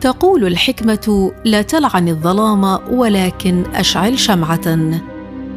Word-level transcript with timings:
تقول 0.00 0.46
الحكمة 0.46 1.32
لا 1.44 1.62
تلعن 1.62 2.08
الظلام 2.08 2.78
ولكن 2.90 3.64
أشعل 3.74 4.18
شمعة. 4.18 5.00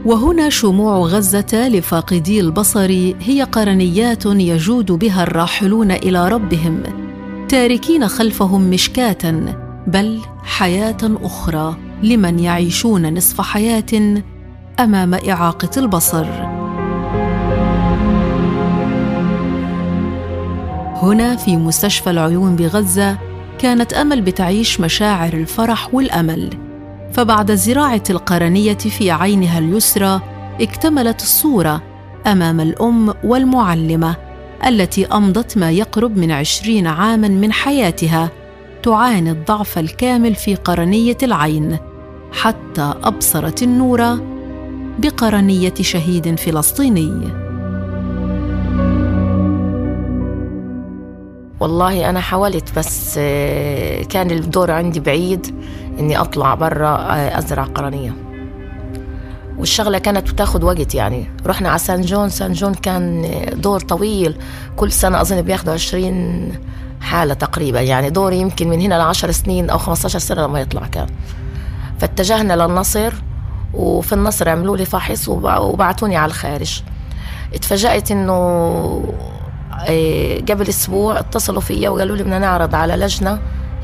وهنا 0.06 0.50
شموع 0.50 0.98
غزة 0.98 1.70
لفاقدي 1.70 2.40
البصر 2.40 2.90
هي 3.22 3.48
قرنيات 3.52 4.26
يجود 4.26 4.92
بها 4.92 5.24
الراحلون 5.24 5.92
إلى 5.92 6.30
ربهم 6.30 6.84
تاركين 7.50 8.08
خلفهم 8.08 8.62
مشكاة 8.62 9.56
بل 9.88 10.20
حياة 10.44 10.98
أخرى 11.04 11.76
لمن 12.04 12.40
يعيشون 12.40 13.14
نصف 13.14 13.42
حياة 13.42 14.24
أمام 14.80 15.14
إعاقة 15.14 15.70
البصر. 15.78 16.26
هنا 21.02 21.36
في 21.36 21.58
مستشفى 21.58 22.10
العيون 22.10 22.56
بغزة 22.56 23.31
كانت 23.62 23.94
أمل 23.94 24.22
بتعيش 24.22 24.80
مشاعر 24.80 25.34
الفرح 25.34 25.94
والأمل. 25.94 26.50
فبعد 27.14 27.52
زراعه 27.52 28.04
القرنية 28.10 28.74
في 28.78 29.12
عينها 29.12 29.60
اليسرى 29.60 30.22
اكتملت 30.62 31.22
الصورة 31.22 31.82
أمام 32.28 32.60
الأم 32.60 33.14
والمعلمة 33.24 34.16
التي 34.68 35.06
أمضت 35.06 35.58
ما 35.58 35.72
يقرب 35.72 36.18
من 36.18 36.32
عشرين 36.32 36.88
عاما 36.88 37.28
من 37.28 37.54
حياتها 37.54 38.30
تعاني 38.84 39.32
الضعف 39.32 39.78
الكامل 39.78 40.36
في 40.36 40.56
قرنية 40.56 41.18
العين. 41.24 41.78
حتى 42.32 42.94
أبصرت 43.04 43.64
النور 43.64 44.20
بقرنية 45.00 45.74
شهيد 45.82 46.40
فلسطيني. 46.40 47.41
والله 51.62 52.10
أنا 52.10 52.20
حاولت 52.20 52.80
بس 52.80 53.16
آه، 53.18 54.04
كان 54.04 54.32
الدور 54.32 54.72
عندي 54.72 55.00
بعيد 55.00 55.56
إني 56.00 56.22
أطلع 56.22 56.56
برا 56.56 56.88
آه، 56.88 57.38
أزرع 57.38 57.64
قرنية. 57.64 58.14
والشغلة 59.58 59.98
كانت 59.98 60.32
بتاخد 60.32 60.64
وقت 60.64 60.96
يعني. 60.96 61.32
رحنا 61.46 61.70
على 61.70 61.80
سان 61.80 62.02
جون 62.02 62.30
سان 62.30 62.54
جون 62.54 62.74
كان 62.74 63.32
دور 63.54 63.80
طويل. 63.80 64.38
كل 64.76 64.92
سنة 64.92 65.22
أظن 65.22 65.42
بياخدوا 65.42 65.74
عشرين 65.74 66.52
حالة 67.02 67.34
تقريبا 67.34 67.82
يعني. 67.82 68.10
دور 68.10 68.34
يمكن 68.34 68.70
من 68.70 68.82
هنا 68.82 68.96
لعشر 68.96 69.32
سنين 69.32 69.70
أو 69.70 69.78
15 69.78 70.20
سنة 70.20 70.42
لما 70.42 70.62
يطلع 70.62 70.88
كان. 70.88 71.08
فاتجهنا 72.00 72.54
للنصر 72.54 73.14
وفي 73.74 74.14
النصر 74.14 74.50
عملوا 74.50 74.78
لي 74.78 74.86
فحص 74.86 75.30
وبعتوني 75.30 76.16
على 76.18 76.30
الخارج. 76.30 76.82
اتفاجأت 77.54 78.12
إنه 78.12 78.34
قبل 80.50 80.70
أسبوع 80.70 81.20
اتصلوا 81.20 81.62
فيا 81.62 81.90
وقالوا 81.90 82.16
لي 82.16 82.24
بدنا 82.24 82.40
نعرض 82.40 82.76
على 82.76 82.96
لجنة 82.96 83.40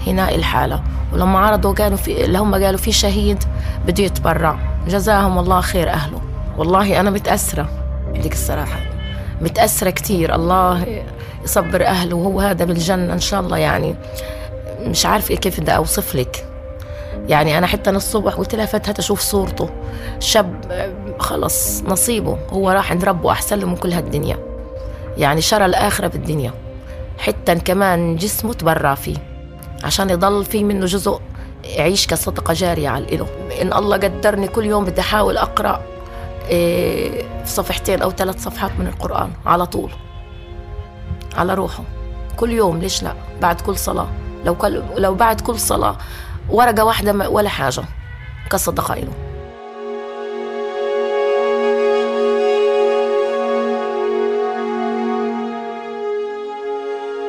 هنا 0.08 0.36
الحالة. 0.36 0.84
ولما 1.14 1.40
عرضوا 1.40 1.74
قالوا 1.74 1.98
في 1.98 2.26
اللي 2.26 2.38
هم 2.38 2.56
قالوا 2.56 2.78
في 2.78 2.92
شهيد 2.92 3.44
بده 3.86 4.04
يتبرع. 4.04 4.60
جزاهم 4.88 5.40
الله 5.40 5.62
خير 5.62 5.90
أهله. 5.90 6.22
والله 6.58 7.00
أنا 7.00 7.10
متاثره 7.10 7.70
بدك 8.14 8.34
الصراحة. 8.34 8.80
متاثره 9.42 9.90
كثير 9.90 10.36
الله 10.36 11.04
يصبر 11.44 11.86
أهله. 11.86 12.16
وهو 12.16 12.42
هذا 12.42 12.66
بالجنة 12.66 13.14
إن 13.14 13.20
شاء 13.20 13.40
الله 13.40 13.58
يعني. 13.58 13.96
مش 14.82 15.06
عارفه 15.06 15.36
كيف 15.36 15.60
بدي 15.60 15.76
أوصف 15.76 16.16
لك. 16.16 16.46
يعني 17.28 17.58
أنا 17.58 17.68
حتى 17.68 17.90
الصبح 17.90 18.34
قلت 18.34 18.56
لها 18.56 18.66
فتحت 18.66 19.00
أشوف 19.00 19.20
صورته. 19.20 19.70
شاب 20.20 20.54
خلص 21.20 21.84
نصيبه. 21.88 22.38
هو 22.50 22.70
راح 22.70 22.92
عند 22.92 23.06
ربه 23.06 23.32
احسن 23.32 23.60
له 23.60 23.68
من 23.68 23.76
كل 23.76 23.92
هالدنيا. 23.92 24.38
يعني 25.18 25.42
شرى 25.42 25.66
الآخرة 25.66 26.08
بالدنيا 26.08 26.54
حتى 27.18 27.56
كمان 27.56 28.16
جسمه 28.16 28.54
تبرع 28.54 28.96
فيه 28.96 29.18
عشان 29.84 30.10
يضل 30.10 30.46
في 30.46 30.64
منه 30.64 30.86
جزء 30.86 31.20
يعيش 31.64 32.08
كصدقة 32.08 32.54
جارية 32.54 32.90
على 32.90 33.04
الإله. 33.04 33.28
إن 33.62 33.74
الله 33.74 33.98
قدرني 33.98 34.48
كل 34.48 34.66
يوم 34.66 34.86
بدي 34.86 35.02
أحاول 35.02 35.38
أقرأ 35.38 35.82
إيه 36.50 37.26
صفحتين 37.46 38.02
أو 38.02 38.12
ثلاث 38.12 38.44
صفحات 38.44 38.72
من 38.80 38.88
القرآن 38.88 39.32
على 39.46 39.66
طول 39.66 39.92
على 41.36 41.54
روحه. 41.54 41.84
كل 42.38 42.52
يوم 42.52 42.80
ليش 42.80 43.04
لا؟ 43.04 43.14
بعد 43.42 43.62
كل 43.62 43.78
صلاة. 43.78 44.08
لو 44.46 44.56
كل 44.56 44.84
لو 44.98 45.16
بعد 45.16 45.42
كل 45.42 45.60
صلاة 45.60 45.98
ورقة 46.50 46.84
واحدة 46.84 47.30
ولا 47.30 47.50
حاجة 47.50 47.84
كصدقة 48.50 48.94
إله. 48.94 49.27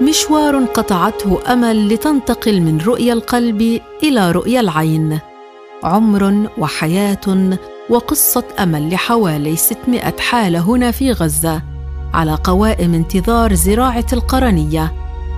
مشوار 0.02 0.64
قطعته 0.64 1.38
أمل 1.52 1.88
لتنتقل 1.88 2.60
من 2.60 2.80
رؤيا 2.80 3.12
القلب 3.12 3.80
إلى 4.02 4.32
رؤيا 4.32 4.60
العين. 4.60 5.18
عمر 5.84 6.48
وحياة 6.58 7.58
وقصة 7.90 8.44
أمل 8.58 8.90
لحوالي 8.90 9.56
600 9.56 10.14
حالة 10.18 10.58
هنا 10.58 10.90
في 10.90 11.12
غزة 11.12 11.62
على 12.14 12.38
قوائم 12.44 12.94
انتظار 12.94 13.54
زراعة 13.54 14.06
القرنية. 14.12 14.92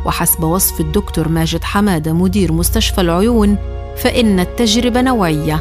وحسب 0.06 0.42
وصف 0.42 0.80
الدكتور 0.80 1.28
ماجد 1.28 1.64
حمادة 1.64 2.12
مدير 2.12 2.52
مستشفى 2.52 3.00
العيون 3.00 3.56
فإن 3.96 4.40
التجربة 4.40 5.02
نوعية. 5.02 5.60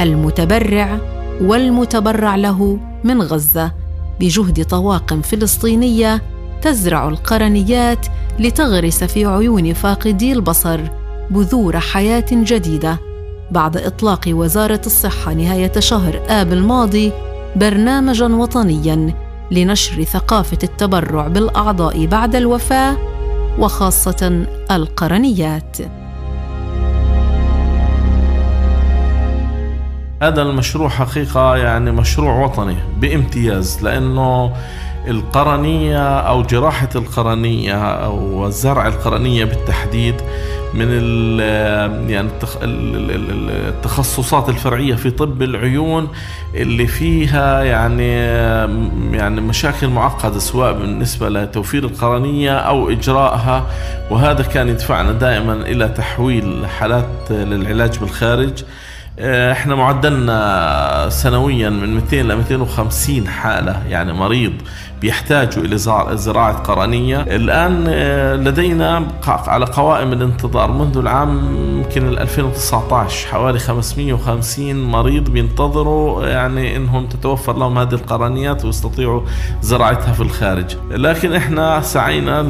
المتبرع 0.00 0.98
والمتبرع 1.40 2.36
له 2.36 2.78
من 3.04 3.22
غزة 3.22 3.72
بجهد 4.20 4.64
طواقم 4.64 5.22
فلسطينية 5.22 6.22
تزرع 6.66 7.08
القرنيات 7.08 8.06
لتغرس 8.38 9.04
في 9.04 9.24
عيون 9.24 9.72
فاقدي 9.72 10.32
البصر 10.32 10.80
بذور 11.30 11.80
حياة 11.80 12.24
جديدة. 12.32 12.98
بعد 13.50 13.76
إطلاق 13.76 14.20
وزارة 14.28 14.80
الصحة 14.86 15.32
نهاية 15.32 15.72
شهر 15.78 16.20
آب 16.28 16.52
الماضي 16.52 17.12
برنامجا 17.56 18.26
وطنيا 18.26 19.14
لنشر 19.50 20.04
ثقافة 20.04 20.58
التبرع 20.62 21.28
بالأعضاء 21.28 22.06
بعد 22.06 22.34
الوفاة 22.34 22.96
وخاصة 23.58 24.46
القرنيات. 24.70 25.76
هذا 30.22 30.42
المشروع 30.42 30.88
حقيقة 30.88 31.56
يعني 31.56 31.92
مشروع 31.92 32.44
وطني 32.44 32.76
بامتياز 33.00 33.82
لأنه 33.82 34.52
القرنية 35.08 36.18
أو 36.18 36.42
جراحة 36.42 36.88
القرنية 36.94 37.74
أو 37.84 38.50
زرع 38.50 38.86
القرنية 38.86 39.44
بالتحديد 39.44 40.14
من 40.74 40.90
يعني 42.10 42.28
التخصصات 42.62 44.48
الفرعية 44.48 44.94
في 44.94 45.10
طب 45.10 45.42
العيون 45.42 46.08
اللي 46.54 46.86
فيها 46.86 47.62
يعني 47.62 48.12
يعني 49.16 49.40
مشاكل 49.40 49.88
معقدة 49.88 50.38
سواء 50.38 50.72
بالنسبة 50.72 51.28
لتوفير 51.28 51.84
القرنية 51.84 52.56
أو 52.56 52.90
إجرائها 52.90 53.66
وهذا 54.10 54.42
كان 54.42 54.68
يدفعنا 54.68 55.12
دائما 55.12 55.52
إلى 55.52 55.88
تحويل 55.88 56.66
حالات 56.78 57.30
للعلاج 57.30 57.98
بالخارج. 57.98 58.52
إحنا 59.20 59.74
معدلنا 59.74 61.06
سنويا 61.10 61.70
من 61.70 61.94
200 61.94 62.16
ل 62.16 62.36
250 62.36 63.28
حالة 63.28 63.82
يعني 63.88 64.12
مريض 64.12 64.52
بيحتاجوا 65.00 65.64
إلى 65.64 65.78
زراعة 66.16 66.52
قرنية. 66.58 67.20
الآن 67.20 67.84
آه، 67.88 68.36
لدينا 68.36 69.06
على 69.26 69.64
قوائم 69.64 70.12
الانتظار 70.12 70.72
منذ 70.72 70.98
العام 70.98 71.56
يمكن 71.76 72.08
2019 72.08 73.28
حوالي 73.28 73.58
550 73.58 74.84
مريض 74.84 75.30
بينتظروا 75.30 76.26
يعني 76.26 76.76
إنهم 76.76 77.06
تتوفر 77.06 77.58
لهم 77.58 77.78
هذه 77.78 77.94
القرنيات 77.94 78.64
ويستطيعوا 78.64 79.22
زراعتها 79.62 80.12
في 80.12 80.20
الخارج. 80.20 80.76
لكن 80.90 81.32
إحنا 81.32 81.80
سعينا 81.80 82.40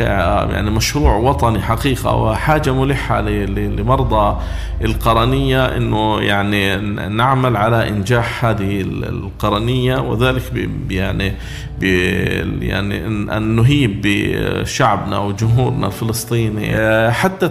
يعني 0.00 0.70
مشروع 0.70 1.16
وطني 1.16 1.60
حقيقة 1.60 2.14
وحاجة 2.14 2.72
ملحة 2.72 3.20
لمرضى 3.20 4.36
القرنية 4.84 5.76
إنه 5.76 6.20
يعني 6.20 6.76
نعمل 7.08 7.56
على 7.56 7.88
إنجاح 7.88 8.44
هذه 8.44 8.80
القرنية 8.80 9.96
وذلك 9.96 10.42
يعني 10.90 11.34
يعني 11.82 13.06
ان 13.06 13.56
نهيب 13.56 14.00
بشعبنا 14.04 15.18
وجمهورنا 15.18 15.86
الفلسطيني. 15.86 16.76
آه، 16.76 17.10
حتى 17.10 17.48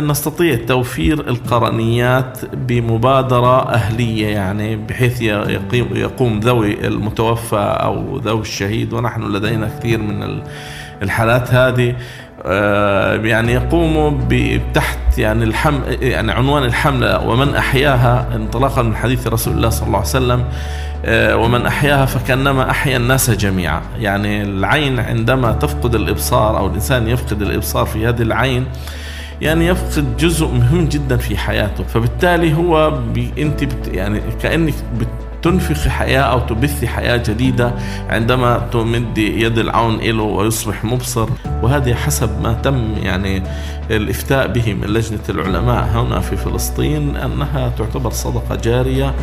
نستطيع 0.00 0.56
توفير 0.66 1.28
القرنيات 1.28 2.38
بمبادرة 2.54 3.72
أهلية 3.72 4.26
يعني 4.26 4.76
بحيث 4.76 5.22
يقوم 5.22 6.40
ذوي 6.40 6.86
المتوفى 6.86 7.76
أو 7.82 8.18
ذوي 8.18 8.40
الشهيد. 8.40 8.92
ونحن 8.92 9.22
لدينا 9.22 9.70
كثير 9.78 9.98
من 9.98 10.42
الحالات 11.02 11.54
هذه. 11.54 11.94
يعني 13.24 13.52
يقوموا 13.52 14.10
بتحت 14.28 15.18
يعني 15.18 15.44
الحم 15.44 15.80
يعني 15.88 16.32
عنوان 16.32 16.64
الحملة 16.64 17.26
ومن 17.28 17.54
أحياها 17.54 18.28
انطلاقا 18.34 18.82
من 18.82 18.96
حديث 18.96 19.26
رسول 19.26 19.54
الله 19.54 19.68
صلى 19.68 19.86
الله 19.86 19.98
عليه 19.98 20.08
وسلم 20.08 20.44
آه، 21.04 21.36
ومن 21.36 21.66
أحياها 21.66 22.06
فكأنما 22.06 22.70
أحيا 22.70 22.96
الناس 22.96 23.30
جميعا. 23.30 23.82
يعني 23.98 24.42
العين 24.42 25.00
عندما 25.00 25.52
تفقد 25.52 25.94
الإبصار 25.94 26.58
أو 26.58 26.66
الإنسان 26.66 27.08
يفقد 27.08 27.42
الإبصار 27.42 27.86
في 27.86 28.06
هذه 28.06 28.22
العين 28.22 28.66
يعني 29.40 29.66
يفقد 29.66 30.16
جزء 30.16 30.46
مهم 30.46 30.88
جدا 30.88 31.16
في 31.16 31.36
حياته. 31.36 31.84
فبالتالي 31.84 32.54
هو 32.54 32.90
بي 32.90 33.32
أنت 33.38 33.64
بت 33.64 33.88
يعني 33.88 34.20
كأنك 34.42 34.74
بت 35.00 35.27
تنفخ 35.42 35.88
حياة 35.88 36.20
أو 36.22 36.40
تبث 36.40 36.84
حياة 36.84 37.16
جديدة 37.16 37.72
عندما 38.08 38.68
تمد 38.72 39.18
يد 39.18 39.58
العون 39.58 39.96
له 39.96 40.22
ويصبح 40.22 40.84
مبصر. 40.84 41.28
وهذه 41.62 41.94
حسب 41.94 42.42
ما 42.42 42.52
تم 42.52 42.94
يعني 43.02 43.42
الإفتاء 43.90 44.46
به 44.46 44.74
من 44.74 44.86
لجنة 44.86 45.20
العلماء 45.28 45.84
هنا 45.84 46.20
في 46.20 46.36
فلسطين 46.36 47.16
أنها 47.16 47.72
تعتبر 47.78 48.10
صدقة 48.10 48.56
جارية. 48.56 49.14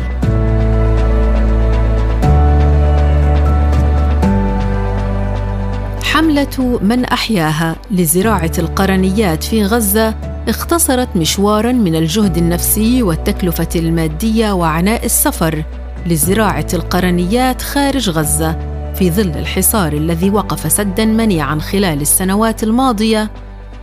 حملة 6.02 6.78
من 6.82 7.04
أحياها 7.04 7.76
لزراعة 7.90 8.52
القرنيات 8.58 9.44
في 9.44 9.64
غزة 9.64 10.14
اختصرت 10.48 11.16
مشوارا 11.16 11.72
من 11.72 11.96
الجهد 11.96 12.36
النفسي 12.36 13.02
والتكلفة 13.02 13.68
المادية 13.76 14.52
وعناء 14.52 15.04
السفر. 15.04 15.64
لزراعة 16.06 16.66
القرنيات 16.74 17.62
خارج 17.62 18.10
غزة 18.10 18.56
في 18.94 19.10
ظل 19.10 19.28
الحصار 19.28 19.92
الذي 19.92 20.30
وقف 20.30 20.72
سدا 20.72 21.04
منيعا 21.04 21.58
خلال 21.58 22.00
السنوات 22.00 22.62
الماضية 22.62 23.30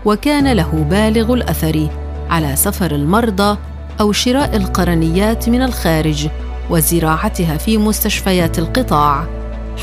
وكان 0.06 0.52
له 0.52 0.86
بالغ 0.90 1.34
الأثر 1.34 1.90
على 2.30 2.56
سفر 2.56 2.92
المرضى 2.92 3.58
أو 4.02 4.12
شراء 4.12 4.56
القرنيات 4.56 5.50
من 5.50 5.62
الخارج 5.62 6.28
وزراعتها 6.70 7.58
في 7.58 7.78
مستشفيات 7.78 8.60
القطاع 8.60 9.28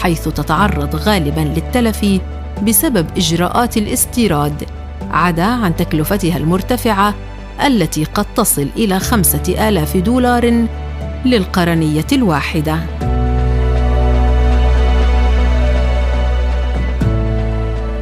حيث 0.02 0.28
تتعرض 0.28 0.96
غالبا 0.96 1.40
للتلف 1.40 2.20
بسبب 2.62 3.06
إجراءات 3.16 3.76
الاستيراد 3.76 4.64
عدا 5.10 5.44
عن 5.44 5.76
تكلفتها 5.76 6.36
المرتفعة 6.36 7.14
التي 7.66 8.04
قد 8.04 8.26
تصل 8.36 8.68
إلى 8.76 9.00
خمسة 9.00 9.68
آلاف 9.68 9.96
دولار 9.96 10.66
للقرنية 11.24 12.06
الواحدة. 12.12 12.78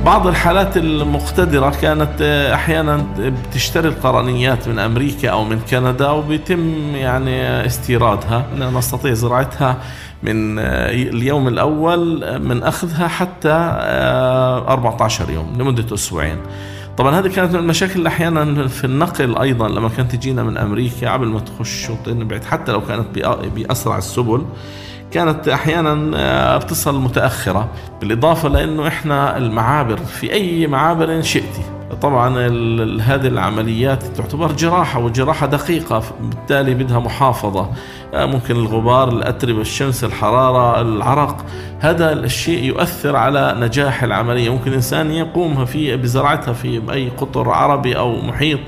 بعض 0.05 0.26
الحالات 0.26 0.76
المقتدرة 0.76 1.70
كانت 1.82 2.23
أحيانا 2.55 3.06
بتشتري 3.19 3.88
القرنيات 3.88 4.69
من 4.69 4.79
أمريكا 4.79 5.31
أو 5.31 5.44
من 5.44 5.61
كندا 5.70 6.11
وبيتم 6.11 6.97
يعني 6.97 7.67
استيرادها. 7.67 8.47
نستطيع 8.59 9.12
زراعتها 9.12 9.76
من 10.23 10.59
اليوم 10.59 11.49
الأول 11.49 12.25
من 12.41 12.62
أخذها 12.62 13.09
حتى 13.09 13.73
14 14.69 15.31
يوم 15.31 15.56
لمدة 15.59 15.94
أسبوعين. 15.94 16.38
طبعا 16.99 17.19
هذه 17.19 17.29
كانت 17.29 17.53
من 17.53 17.61
المشاكل 17.61 18.06
أحيانا 18.06 18.67
في 18.69 18.85
النقل 18.85 19.39
أيضا 19.39 19.69
لما 19.69 19.89
كانت 19.89 20.12
تجينا 20.12 20.43
من 20.43 20.56
أمريكا 20.56 21.12
قبل 21.12 21.27
ما 21.27 21.41
تخش 21.41 21.91
وتنبعد 21.91 22.45
حتى 22.45 22.73
لو 22.73 22.81
كانت 22.81 23.19
بأسرع 23.56 23.99
السبل 23.99 24.45
كانت 25.11 25.49
أحيانا 25.49 26.11
آه، 26.17 26.56
بتصل 26.56 27.00
متأخرة. 27.00 27.69
بالإضافة 28.00 28.49
لأنه 28.49 28.87
إحنا 28.89 29.37
المعابر 29.37 29.97
في 29.97 30.33
أي 30.33 30.67
معابر 30.67 31.23
شئتي. 31.23 31.78
طبعا 32.02 32.29
هذه 33.00 33.26
العمليات 33.26 34.02
تعتبر 34.02 34.52
جراحة 34.52 35.00
وجراحة 35.00 35.46
دقيقة 35.46 36.02
بالتالي 36.20 36.75
بدها 36.75 36.99
محافظة. 36.99 37.70
آه، 38.14 38.26
ممكن 38.26 38.56
الغبار 38.56 39.08
الأتربة 39.08 39.61
الشمس 39.61 40.05
الحرارة 40.05 40.81
العرق. 40.81 41.44
هذا 41.79 42.12
الشيء 42.12 42.64
يؤثر 42.64 43.17
على 43.17 43.56
نجاح 43.61 44.02
العملية. 44.02 44.50
ممكن 44.50 44.73
إنسان 44.73 45.11
يقوم 45.11 45.64
في 45.64 45.96
بزراعتها 45.96 46.52
في 46.52 46.82
أي 46.93 47.08
قطر 47.08 47.50
عربي 47.50 47.99
أو 47.99 48.20
محيط. 48.20 48.61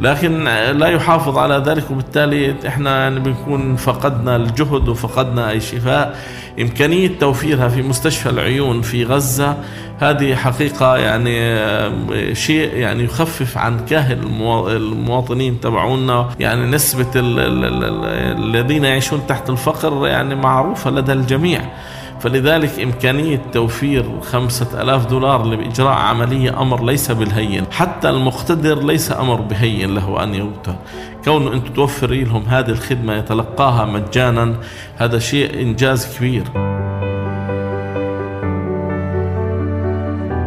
لكن 0.00 0.44
لا 0.78 0.86
يحافظ 0.86 1.38
على 1.38 1.62
ذلك 1.66 1.90
وبالتالي 1.90 2.54
إحنا 2.66 3.02
يعني 3.02 3.20
بنكون 3.20 3.76
فقدنا 3.76 4.36
الجهد 4.36 4.88
وفقدنا 4.88 5.50
أي 5.50 5.60
شفاء 5.60 6.18
امكانيه 6.60 7.10
توفيرها 7.20 7.68
في 7.68 7.82
مستشفى 7.82 8.30
العيون 8.30 8.82
في 8.82 9.04
غزة 9.04 9.56
هذه 9.98 10.34
حقيقة 10.34 10.96
يعني 10.96 12.34
شيء 12.34 12.74
يعني 12.74 13.04
يخفف 13.04 13.58
عن 13.58 13.86
كاهل 13.86 14.18
المواطنين 14.76 15.60
تبعونا. 15.60 16.28
يعني 16.40 16.70
نسبة 16.70 17.06
الذين 17.14 18.84
يعيشون 18.84 19.20
تحت 19.28 19.50
الفقر 19.50 20.06
يعني 20.06 20.34
معروفة 20.34 20.90
لدى 20.90 21.12
الجميع. 21.12 21.60
فلذلك 22.20 22.80
إمكانية 22.80 23.42
توفير 23.52 24.20
خمسة 24.20 24.82
ألاف 24.82 25.06
دولار 25.06 25.42
لإجراء 25.42 25.92
عملية 25.92 26.60
أمر 26.62 26.84
ليس 26.84 27.10
بالهين 27.10 27.64
حتى 27.70 28.10
المقتدر 28.10 28.84
ليس 28.84 29.12
أمر 29.12 29.40
بهين 29.40 29.94
له 29.94 30.22
أن 30.22 30.34
يوتر 30.34 30.74
كونه 31.24 31.52
أنت 31.52 31.68
توفري 31.68 32.24
لهم 32.24 32.42
هذه 32.42 32.70
الخدمة 32.70 33.14
يتلقاها 33.14 33.84
مجانا 33.84 34.54
هذا 34.96 35.18
شيء 35.18 35.62
إنجاز 35.62 36.16
كبير. 36.16 36.44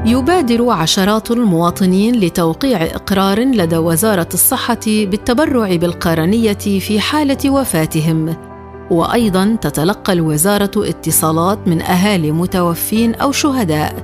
يبادر 0.06 0.70
عشرات 0.70 1.32
المواطنين 1.32 2.16
لتوقيع 2.16 2.84
إقرار 2.84 3.40
لدى 3.40 3.78
وزارة 3.78 4.30
الصحة 4.34 4.80
بالتبرع 4.86 5.76
بالقرنية 5.76 6.54
في 6.80 7.00
حالة 7.00 7.50
وفاتهم. 7.50 8.49
وأيضا 8.92 9.58
تتلقى 9.62 10.14
الوزارة 10.14 10.72
اتصالات 10.78 11.68
من 11.68 11.82
أهالي 11.82 12.32
متوفين 12.32 13.16
أو 13.16 13.32
شهداء 13.32 13.96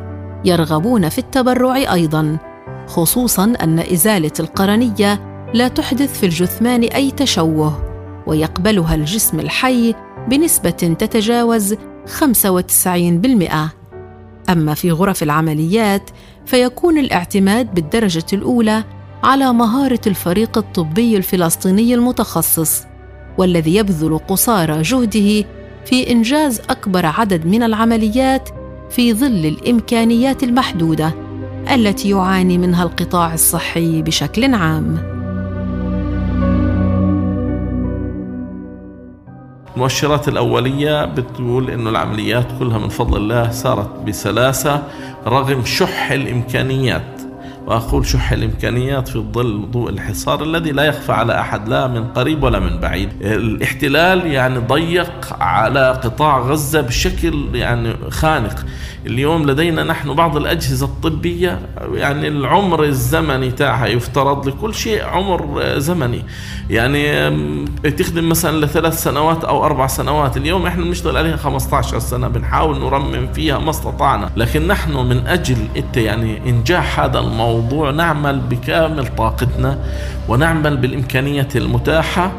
يرغبون 0.45 1.09
في 1.09 1.17
التبرع 1.17 1.75
أيضا 1.75 2.37
خصوصا 2.87 3.53
أن 3.61 3.79
إزالة 3.79 4.31
القرنية 4.39 5.35
لا 5.53 5.67
تحدث 5.67 6.19
في 6.19 6.25
الجثمان 6.25 6.83
أي 6.83 7.11
تشوه 7.11 7.83
ويقبلها 8.27 8.95
الجسم 8.95 9.39
الحي 9.39 9.95
بنسبة 10.27 10.69
تتجاوز 10.69 11.73
95% 11.73 11.77
أما 14.49 14.73
في 14.73 14.91
غرف 14.91 15.23
العمليات 15.23 16.09
فيكون 16.45 16.97
الاعتماد 16.97 17.73
بالدرجة 17.73 18.25
الأولى 18.33 18.83
على 19.23 19.53
مهارة 19.53 20.01
الفريق 20.07 20.57
الطبي 20.57 21.17
الفلسطيني 21.17 21.93
المتخصص. 21.93 22.83
والذي 23.37 23.75
يبذل 23.75 24.19
قصارى 24.27 24.81
جهده 24.81 25.45
في 25.85 26.11
إنجاز 26.11 26.61
أكبر 26.69 27.05
عدد 27.05 27.45
من 27.45 27.63
العمليات 27.63 28.49
في 28.89 29.13
ظل 29.13 29.45
الإمكانيات 29.45 30.43
المحدودة 30.43 31.13
التي 31.73 32.09
يعاني 32.09 32.57
منها 32.57 32.83
القطاع 32.83 33.33
الصحي 33.33 34.01
بشكل 34.01 34.53
عام. 34.53 35.15
المؤشرات 39.75 40.27
الأولية 40.27 41.05
بتقول 41.05 41.69
أنه 41.69 41.89
العمليات 41.89 42.47
كلها 42.59 42.77
من 42.77 42.89
فضل 42.89 43.17
الله 43.17 43.51
صارت 43.51 43.89
بسلاسة 44.07 44.83
رغم 45.27 45.65
شح 45.65 46.11
الإمكانيات. 46.11 47.14
وأقول 47.67 48.05
شح 48.05 48.31
الإمكانيات 48.31 49.07
في 49.07 49.19
ظل 49.33 49.65
ضوء 49.71 49.89
الحصار 49.89 50.43
الذي 50.43 50.71
لا 50.71 50.83
يخفى 50.83 51.11
على 51.11 51.39
أحد 51.39 51.69
لا 51.69 51.87
من 51.87 52.03
قريب 52.03 52.43
ولا 52.43 52.59
من 52.59 52.79
بعيد. 52.79 53.09
الاحتلال 53.21 54.27
يعني 54.27 54.57
ضيق 54.57 55.33
على 55.39 55.99
قطاع 56.03 56.39
غزة 56.39 56.81
بشكل 56.81 57.45
يعني 57.53 57.95
خانق. 58.09 58.65
اليوم 59.05 59.49
لدينا 59.49 59.83
نحن 59.83 60.13
بعض 60.13 60.37
الأجهزة 60.37 60.85
الطبية 60.85 61.59
يعني 61.93 62.27
العمر 62.27 62.83
الزمني 62.83 63.51
تاعها 63.51 63.87
يفترض 63.87 64.47
لكل 64.47 64.73
شيء 64.73 65.03
عمر 65.03 65.63
زمني. 65.77 66.23
يعني 66.69 67.29
تخدم 67.97 68.29
مثلا 68.29 68.65
لثلاث 68.65 69.03
سنوات 69.03 69.43
أو 69.43 69.65
أربع 69.65 69.87
سنوات. 69.87 70.37
اليوم 70.37 70.65
إحنا 70.65 70.83
بنشتغل 70.83 71.17
عليها 71.17 71.37
15 71.37 71.99
سنة 71.99 72.27
بنحاول 72.27 72.79
نرمم 72.79 73.27
فيها 73.33 73.59
ما 73.59 73.69
استطعنا. 73.69 74.29
لكن 74.35 74.67
نحن 74.67 74.91
من 74.91 75.27
أجل 75.27 75.57
يعني 75.95 76.49
إنجاح 76.49 76.99
هذا 76.99 77.19
الموضوع 77.19 77.54
نعمل 77.91 78.39
بكامل 78.39 79.07
طاقتنا 79.17 79.77
ونعمل 80.29 80.77
بالإمكانيات 80.77 81.55
المتاحة 81.55 82.31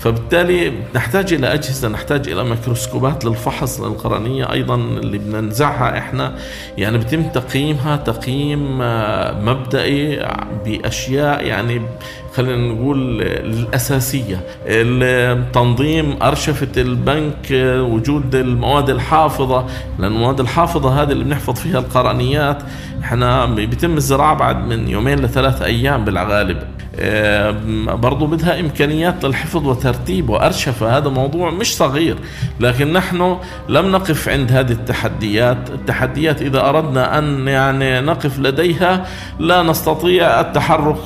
فبالتالي 0.00 0.72
نحتاج 0.94 1.32
إلى 1.32 1.54
أجهزة 1.54 1.88
نحتاج 1.88 2.28
إلى 2.28 2.44
ميكروسكوبات 2.44 3.24
للفحص 3.24 3.80
للقرنيه 3.80 4.52
أيضا 4.52 4.74
اللي 4.74 5.18
بننزعها 5.18 5.98
إحنا. 5.98 6.34
يعني 6.78 6.98
بيتم 6.98 7.22
تقييمها 7.22 7.96
تقييم 7.96 8.82
آه، 8.82 9.40
مبدئي 9.40 10.26
بأشياء 10.64 11.44
يعني 11.44 11.82
خلينا 12.34 12.72
نقول 12.72 13.22
الأساسية. 13.22 14.40
تنظيم 15.52 16.22
أرشفة 16.22 16.82
البنك 16.82 17.50
وجود 17.90 18.34
المواد 18.34 18.90
الحافظة 18.90 19.66
لأن 19.98 20.12
المواد 20.12 20.40
الحافظة 20.40 21.02
هذه 21.02 21.12
اللي 21.12 21.24
بنحفظ 21.24 21.54
فيها 21.54 21.78
القرنيات 21.78 22.62
إحنا 23.02 23.46
بيتم 23.46 23.96
الزراعة 23.96 24.34
بعد 24.34 24.56
من 24.66 24.88
يومين 24.88 25.18
لثلاث 25.18 25.62
أيام 25.62 26.04
بالغالب. 26.04 26.79
برضو 27.86 28.26
بدها 28.26 28.60
إمكانيات 28.60 29.24
للحفظ 29.24 29.66
وترتيب 29.66 30.30
وأرشفة 30.30 30.96
هذا 30.96 31.08
موضوع 31.08 31.50
مش 31.50 31.76
صغير 31.76 32.16
لكن 32.60 32.92
نحن 32.92 33.36
لم 33.68 33.92
نقف 33.92 34.28
عند 34.28 34.52
هذه 34.52 34.72
التحديات. 34.72 35.70
التحديات 35.70 36.42
إذا 36.42 36.68
أردنا 36.68 37.18
أن 37.18 37.48
يعني 37.48 38.00
نقف 38.00 38.38
لديها 38.38 39.06
لا 39.38 39.62
نستطيع 39.62 40.40
التحرك 40.40 40.96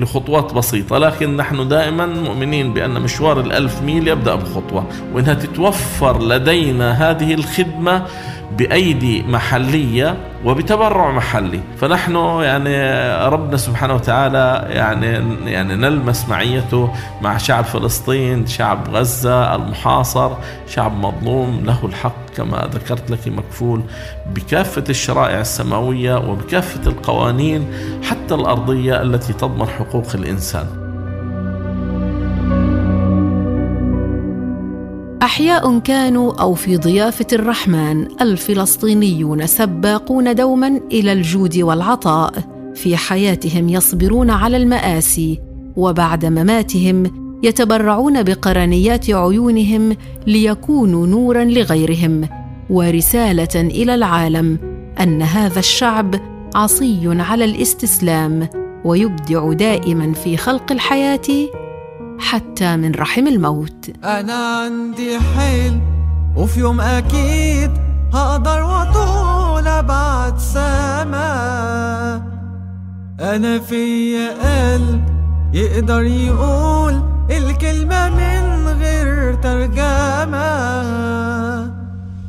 لخطوات 0.00 0.54
بسيطة 0.54 0.98
لكن 0.98 1.36
نحن 1.36 1.68
دائما 1.68 2.06
مؤمنين 2.06 2.72
بأن 2.72 3.00
مشوار 3.00 3.40
الألف 3.40 3.82
ميل 3.82 4.08
يبدأ 4.08 4.34
بخطوة 4.34 4.86
وإنها 5.12 5.34
تتوفر 5.34 6.22
لدينا 6.22 7.10
هذه 7.10 7.34
الخدمة 7.34 8.02
بأيدي 8.52 9.22
محلية 9.22 10.16
وبتبرع 10.44 11.10
محلي. 11.10 11.60
فنحن 11.76 12.16
يعني 12.42 12.76
ربنا 13.28 13.56
سبحانه 13.56 13.94
وتعالى 13.94 14.66
يعني 14.70 15.06
يعني 15.50 15.74
نلمس 15.74 16.28
معيته 16.28 16.90
مع 17.22 17.36
شعب 17.36 17.64
فلسطين 17.64 18.46
شعب 18.46 18.88
غزة 18.90 19.54
المحاصر 19.54 20.30
شعب 20.68 20.92
مظلوم 20.96 21.62
له 21.64 21.78
الحق 21.84 22.30
كما 22.36 22.68
ذكرت 22.74 23.10
لك 23.10 23.28
مكفول 23.28 23.82
بكافة 24.34 24.84
الشرائع 24.88 25.40
السماوية 25.40 26.16
وبكافة 26.16 26.90
القوانين 26.90 27.72
حتى 28.02 28.34
الأرضية 28.34 29.02
التي 29.02 29.32
تضمن 29.32 29.68
حقوق 29.68 30.06
الإنسان. 30.14 30.85
أحياء 35.26 35.78
كانوا 35.78 36.32
أو 36.32 36.54
في 36.54 36.76
ضيافة 36.76 37.26
الرحمن 37.32 38.06
الفلسطينيون 38.20 39.46
سباقون 39.46 40.34
دوما 40.34 40.80
إلى 40.92 41.12
الجود 41.12 41.58
والعطاء 41.58 42.32
في 42.74 42.96
حياتهم 42.96 43.68
يصبرون 43.68 44.30
على 44.30 44.56
المآسي 44.56 45.40
وبعد 45.76 46.26
مماتهم 46.26 47.02
يتبرعون 47.42 48.22
بقرنيات 48.22 49.10
عيونهم 49.10 49.96
ليكونوا 50.26 51.06
نورا 51.06 51.44
لغيرهم 51.44 52.28
ورسالة 52.70 53.60
إلى 53.60 53.94
العالم 53.94 54.58
أن 55.00 55.22
هذا 55.22 55.58
الشعب 55.58 56.14
عصي 56.54 57.00
على 57.04 57.44
الاستسلام 57.44 58.48
ويبدع 58.84 59.52
دائما 59.52 60.12
في 60.12 60.36
خلق 60.36 60.72
الحياة 60.72 61.48
حتى 62.18 62.76
من 62.76 62.94
رحم 62.94 63.26
الموت. 63.26 63.90
أنا 64.04 64.60
عندي 64.62 65.18
حلم 65.18 65.80
وفي 66.36 66.60
يوم 66.60 66.80
أكيد 66.80 67.70
هقدر 68.14 68.62
وطول 68.64 69.82
بعد 69.82 70.38
سما. 70.38 71.26
أنا 73.20 73.58
في 73.58 74.16
قلب 74.28 75.04
يقدر 75.52 76.02
يقول 76.02 77.02
الكلمة 77.30 78.08
من 78.08 78.68
غير 78.80 79.34
ترجمة. 79.34 80.46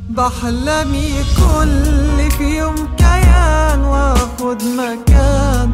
بحلمي 0.08 1.12
كل 1.36 2.30
في 2.30 2.58
يوم 2.58 2.88
كيان 2.96 3.80
وأخد 3.80 4.62
مكان 4.62 5.70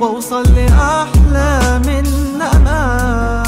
وأوصل 0.00 0.42
لأحلى 0.42 1.80
من 1.86 2.06
أمان 2.42 3.43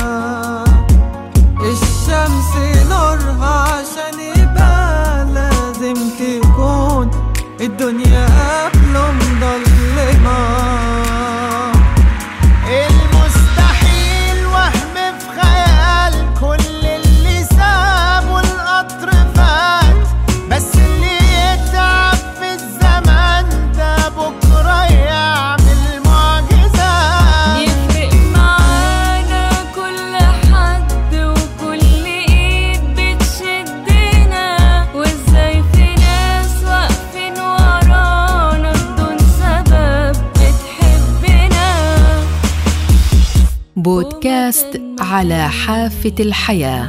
الشمس 2.06 2.56
نورها 2.90 3.54
عشان 3.72 4.20
يبقى 4.20 5.26
لازم 5.34 5.94
تكون؟ 6.18 7.10
الدنيا 7.60 8.25
على 45.16 45.48
حافة 45.48 46.14
الحياة. 46.20 46.88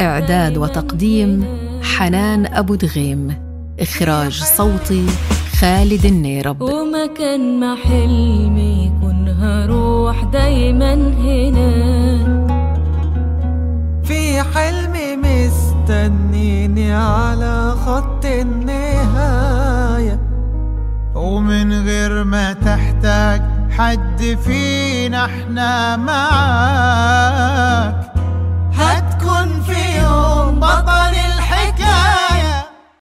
إعداد 0.00 0.56
وتقديم 0.56 1.44
حنان 1.82 2.46
أبو 2.46 2.74
دغيم. 2.74 3.34
إخراج 3.80 4.42
صوتي 4.42 5.06
خالد 5.60 6.04
النيرب. 6.04 6.62
ومكان 6.62 7.60
ما 7.60 7.76
حلمي 7.84 8.86
يكون 8.86 9.28
هروح 9.28 10.24
دايما 10.24 10.94
هنا. 10.94 11.72
في 14.04 14.42
حلمي 14.42 15.16
مستنيني 15.16 16.92
على 16.94 17.74
خط 17.86 18.24
النهاية. 18.24 20.20
ومن 21.14 21.84
غير 21.84 22.24
ما 22.24 22.52
تحتاج 22.52 23.42
حد 23.70 24.38
فينا 24.44 25.24
إحنا 25.24 25.96
معاك. 25.96 27.55